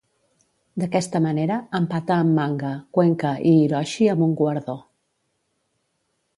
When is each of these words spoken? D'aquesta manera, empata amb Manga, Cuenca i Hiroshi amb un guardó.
D'aquesta 0.83 1.21
manera, 1.25 1.57
empata 1.81 2.17
amb 2.23 2.33
Manga, 2.39 2.73
Cuenca 2.99 3.35
i 3.53 3.55
Hiroshi 3.61 4.11
amb 4.17 4.29
un 4.31 4.37
guardó. 4.43 4.79